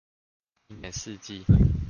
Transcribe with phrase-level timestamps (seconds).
[0.69, 1.43] 一年四季